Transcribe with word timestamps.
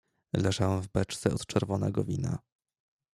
"Leżałem 0.33 0.81
w 0.81 0.87
beczce 0.87 1.33
od 1.33 1.45
czerwonego 1.45 2.03
wina." 2.03 2.37